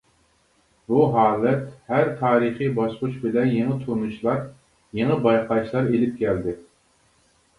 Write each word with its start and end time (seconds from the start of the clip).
بۇ 0.91 1.01
ھالەت 1.15 1.65
ھەر 1.89 2.07
تارىخىي 2.21 2.71
باسقۇچ 2.79 3.19
بىلەن 3.25 3.53
يېڭى 3.57 3.77
تونۇشلار، 3.83 4.41
يېڭى 5.01 5.17
بايقاشلار 5.27 5.91
ئېلىپ 5.93 6.17
كەلدى. 6.23 6.55